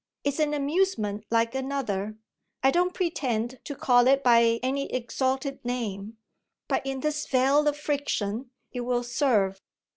[0.23, 2.17] It's an amusement like another
[2.63, 6.17] I don't pretend to call it by any exalted name,
[6.67, 9.61] but in this vale of friction it will serve.